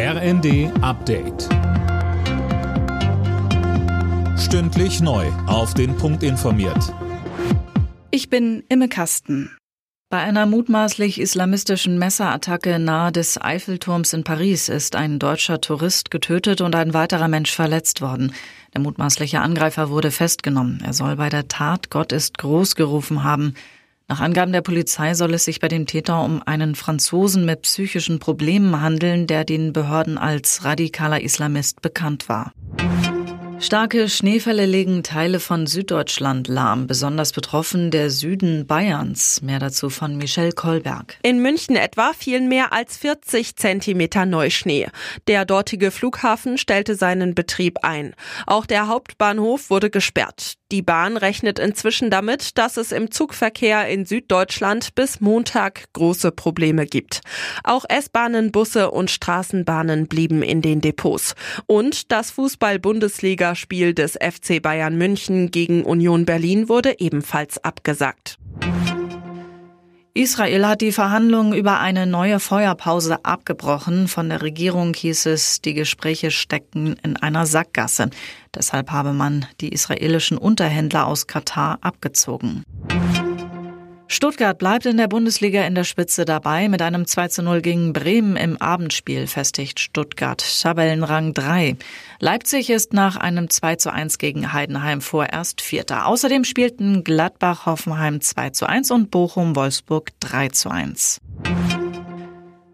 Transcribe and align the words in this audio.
RND 0.00 0.70
Update. 0.80 1.48
Stündlich 4.38 5.00
neu. 5.00 5.26
Auf 5.48 5.74
den 5.74 5.96
Punkt 5.96 6.22
informiert. 6.22 6.94
Ich 8.12 8.30
bin 8.30 8.62
Imme 8.68 8.88
Kasten. 8.88 9.50
Bei 10.08 10.18
einer 10.18 10.46
mutmaßlich 10.46 11.20
islamistischen 11.20 11.98
Messerattacke 11.98 12.78
nahe 12.78 13.10
des 13.10 13.42
Eiffelturms 13.42 14.12
in 14.12 14.22
Paris 14.22 14.68
ist 14.68 14.94
ein 14.94 15.18
deutscher 15.18 15.60
Tourist 15.60 16.12
getötet 16.12 16.60
und 16.60 16.76
ein 16.76 16.94
weiterer 16.94 17.26
Mensch 17.26 17.50
verletzt 17.50 18.00
worden. 18.00 18.32
Der 18.74 18.80
mutmaßliche 18.80 19.40
Angreifer 19.40 19.90
wurde 19.90 20.12
festgenommen. 20.12 20.80
Er 20.84 20.92
soll 20.92 21.16
bei 21.16 21.28
der 21.28 21.48
Tat 21.48 21.90
Gott 21.90 22.12
ist 22.12 22.38
groß 22.38 22.76
gerufen 22.76 23.24
haben. 23.24 23.54
Nach 24.10 24.20
Angaben 24.20 24.52
der 24.52 24.62
Polizei 24.62 25.12
soll 25.12 25.34
es 25.34 25.44
sich 25.44 25.60
bei 25.60 25.68
dem 25.68 25.84
Täter 25.84 26.24
um 26.24 26.42
einen 26.42 26.74
Franzosen 26.74 27.44
mit 27.44 27.60
psychischen 27.62 28.18
Problemen 28.18 28.80
handeln, 28.80 29.26
der 29.26 29.44
den 29.44 29.74
Behörden 29.74 30.16
als 30.16 30.64
radikaler 30.64 31.20
Islamist 31.20 31.82
bekannt 31.82 32.26
war. 32.26 32.54
Starke 33.60 34.08
Schneefälle 34.08 34.66
legen 34.66 35.02
Teile 35.02 35.40
von 35.40 35.66
Süddeutschland 35.66 36.46
lahm, 36.46 36.86
besonders 36.86 37.32
betroffen 37.32 37.90
der 37.90 38.08
Süden 38.08 38.68
Bayerns. 38.68 39.42
Mehr 39.42 39.58
dazu 39.58 39.90
von 39.90 40.16
Michelle 40.16 40.52
Kolberg. 40.52 41.18
In 41.22 41.42
München 41.42 41.74
etwa 41.74 42.12
fielen 42.12 42.48
mehr 42.48 42.72
als 42.72 42.96
40 42.98 43.56
Zentimeter 43.56 44.26
Neuschnee. 44.26 44.86
Der 45.26 45.44
dortige 45.44 45.90
Flughafen 45.90 46.56
stellte 46.56 46.94
seinen 46.94 47.34
Betrieb 47.34 47.78
ein. 47.82 48.14
Auch 48.46 48.64
der 48.64 48.86
Hauptbahnhof 48.86 49.70
wurde 49.70 49.90
gesperrt. 49.90 50.54
Die 50.70 50.82
Bahn 50.82 51.16
rechnet 51.16 51.58
inzwischen 51.58 52.10
damit, 52.10 52.58
dass 52.58 52.76
es 52.76 52.92
im 52.92 53.10
Zugverkehr 53.10 53.88
in 53.88 54.04
Süddeutschland 54.04 54.94
bis 54.94 55.18
Montag 55.18 55.84
große 55.94 56.30
Probleme 56.30 56.84
gibt. 56.84 57.22
Auch 57.64 57.86
S-Bahnen, 57.88 58.52
Busse 58.52 58.90
und 58.90 59.10
Straßenbahnen 59.10 60.08
blieben 60.08 60.42
in 60.42 60.60
den 60.60 60.82
Depots. 60.82 61.34
Und 61.66 62.12
das 62.12 62.30
Fußball-Bundesligaspiel 63.48 63.94
des 63.94 64.12
FC 64.20 64.60
Bayern 64.60 64.96
München 64.96 65.50
gegen 65.50 65.84
Union 65.84 66.24
Berlin 66.24 66.68
wurde 66.68 66.96
ebenfalls 66.98 67.62
abgesagt. 67.64 68.38
Israel 70.14 70.66
hat 70.66 70.80
die 70.80 70.90
Verhandlungen 70.90 71.52
über 71.52 71.78
eine 71.78 72.06
neue 72.06 72.40
Feuerpause 72.40 73.24
abgebrochen. 73.24 74.08
Von 74.08 74.28
der 74.28 74.42
Regierung 74.42 74.92
hieß 74.94 75.26
es, 75.26 75.60
die 75.60 75.74
Gespräche 75.74 76.32
steckten 76.32 76.96
in 77.04 77.16
einer 77.16 77.46
Sackgasse. 77.46 78.10
Deshalb 78.54 78.90
habe 78.90 79.12
man 79.12 79.46
die 79.60 79.68
israelischen 79.68 80.36
Unterhändler 80.36 81.06
aus 81.06 81.28
Katar 81.28 81.78
abgezogen. 81.82 82.64
Stuttgart 84.18 84.58
bleibt 84.58 84.84
in 84.84 84.96
der 84.96 85.06
Bundesliga 85.06 85.62
in 85.62 85.76
der 85.76 85.84
Spitze 85.84 86.24
dabei. 86.24 86.68
Mit 86.68 86.82
einem 86.82 87.06
2 87.06 87.28
zu 87.28 87.40
0 87.40 87.60
gegen 87.60 87.92
Bremen 87.92 88.34
im 88.34 88.60
Abendspiel 88.60 89.28
festigt 89.28 89.78
Stuttgart 89.78 90.44
Tabellenrang 90.60 91.34
3. 91.34 91.76
Leipzig 92.18 92.68
ist 92.68 92.92
nach 92.92 93.16
einem 93.16 93.48
2 93.48 93.76
zu 93.76 93.92
1 93.92 94.18
gegen 94.18 94.52
Heidenheim 94.52 95.02
vorerst 95.02 95.60
Vierter. 95.60 96.06
Außerdem 96.06 96.42
spielten 96.42 97.04
Gladbach 97.04 97.66
Hoffenheim 97.66 98.20
2 98.20 98.50
zu 98.50 98.68
1 98.68 98.90
und 98.90 99.12
Bochum 99.12 99.54
Wolfsburg 99.54 100.10
3 100.18 100.48
zu 100.48 100.68
1. 100.68 101.20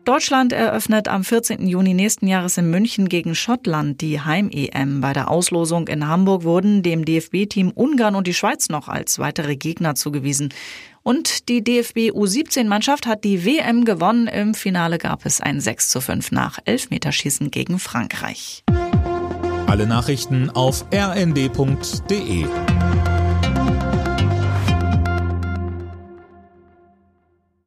Deutschland 0.07 0.53
eröffnet 0.53 1.09
am 1.09 1.25
14. 1.25 1.67
Juni 1.67 1.95
nächsten 1.95 2.27
Jahres 2.27 2.59
in 2.59 2.69
München 2.69 3.09
gegen 3.09 3.35
Schottland 3.35 4.03
die 4.03 4.21
Heim-EM. 4.21 5.01
Bei 5.01 5.15
der 5.15 5.31
Auslosung 5.31 5.89
in 5.89 6.09
Hamburg 6.09 6.45
wurden 6.45 6.83
dem 6.83 7.07
DFB-Team 7.07 7.71
Ungarn 7.71 8.15
und 8.15 8.27
die 8.27 8.35
Schweiz 8.35 8.69
noch 8.69 8.89
als 8.89 9.19
weitere 9.19 9.57
Gegner 9.57 9.95
zugewiesen. 9.95 10.53
Und 11.05 11.51
die 11.51 11.63
DFB 11.63 12.13
U17-Mannschaft 12.13 13.07
hat 13.07 13.25
die 13.25 13.45
WM 13.45 13.85
gewonnen. 13.85 14.27
Im 14.27 14.55
Finale 14.55 14.97
gab 14.97 15.27
es 15.27 15.41
ein 15.41 15.61
6 15.61 15.89
zu 15.91 16.01
5 16.01 16.33
nach 16.33 16.59
Elfmeterschießen 16.65 17.51
gegen 17.51 17.79
Frankreich. 17.79 18.65
Alle 19.67 19.87
Nachrichten 19.87 20.49
auf 20.49 20.87
rnd.de 20.93 22.47